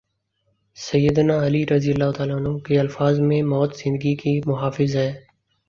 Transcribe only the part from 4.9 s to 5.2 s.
ہے۔